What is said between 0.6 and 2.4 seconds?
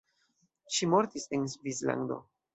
Ŝi mortis en Svislando.